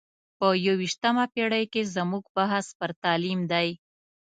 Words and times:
په 0.37 0.47
یو 0.65 0.73
ویشتمه 0.81 1.25
پېړۍ 1.33 1.65
کې 1.73 1.81
زموږ 1.95 2.23
بحث 2.37 2.65
پر 2.79 2.91
تعلیم 3.03 3.39
دی. 3.51 3.67